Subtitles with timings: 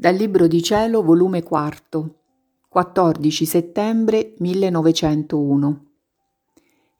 [0.00, 2.14] Dal Libro di Cielo, volume 4,
[2.70, 5.84] 14 settembre 1901.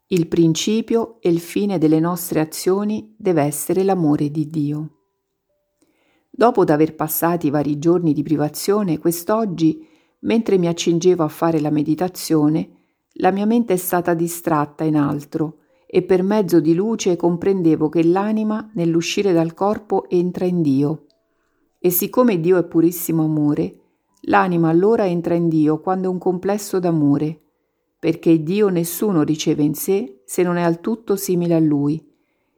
[0.05, 4.89] Il principio e il fine delle nostre azioni deve essere l'amore di Dio.
[6.29, 9.83] Dopo d'aver passati vari giorni di privazione, quest'oggi,
[10.19, 12.69] mentre mi accingevo a fare la meditazione,
[13.13, 18.03] la mia mente è stata distratta in altro e per mezzo di luce comprendevo che
[18.03, 21.05] l'anima nell'uscire dal corpo entra in Dio
[21.83, 23.79] e siccome Dio è purissimo amore,
[24.25, 27.41] l'anima allora entra in Dio quando è un complesso d'amore,
[27.97, 31.99] perché Dio nessuno riceve in sé se non è al tutto simile a Lui,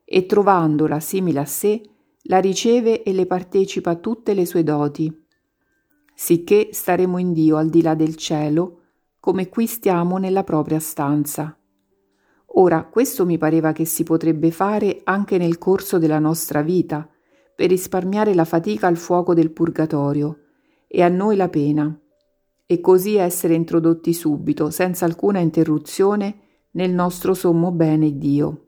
[0.04, 1.82] e trovandola simile a sé,
[2.24, 5.26] la riceve e le partecipa tutte le sue doti,
[6.14, 8.80] sicché staremo in Dio al di là del cielo,
[9.22, 11.58] come qui stiamo nella propria stanza.
[12.56, 17.08] Ora, questo mi pareva che si potrebbe fare anche nel corso della nostra vita,
[17.56, 20.40] per risparmiare la fatica al fuoco del purgatorio
[20.88, 22.00] e a noi la pena,
[22.66, 26.40] e così essere introdotti subito, senza alcuna interruzione,
[26.72, 28.68] nel nostro sommo bene Dio.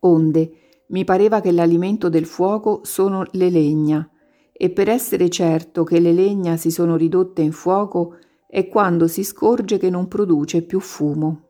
[0.00, 0.52] Onde,
[0.88, 4.08] mi pareva che l'alimento del fuoco sono le legna,
[4.52, 8.16] e per essere certo che le legna si sono ridotte in fuoco
[8.46, 11.48] è quando si scorge che non produce più fumo.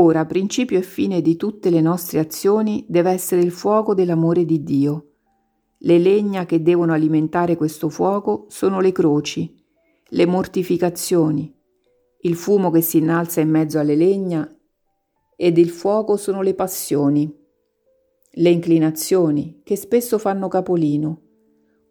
[0.00, 4.62] Ora, principio e fine di tutte le nostre azioni deve essere il fuoco dell'amore di
[4.62, 5.14] Dio.
[5.78, 9.52] Le legna che devono alimentare questo fuoco sono le croci,
[10.10, 11.52] le mortificazioni,
[12.20, 14.48] il fumo che si innalza in mezzo alle legna
[15.34, 17.36] ed il fuoco sono le passioni,
[18.30, 21.22] le inclinazioni che spesso fanno capolino,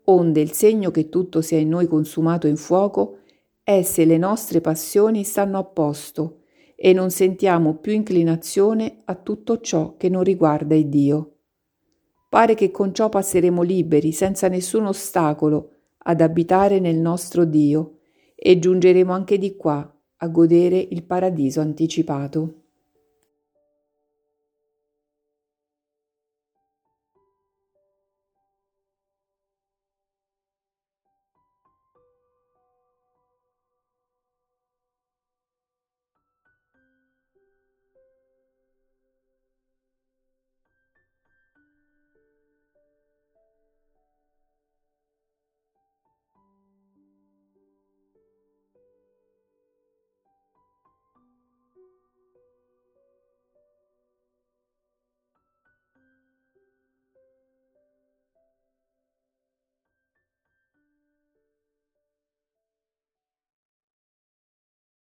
[0.06, 3.18] onde il segno che tutto sia in noi consumato in fuoco
[3.64, 6.44] è se le nostre passioni stanno a posto
[6.80, 11.38] e non sentiamo più inclinazione a tutto ciò che non riguarda il Dio.
[12.30, 17.98] Pare che con ciò passeremo liberi, senza nessun ostacolo, ad abitare nel nostro Dio
[18.36, 22.67] e giungeremo anche di qua a godere il paradiso anticipato.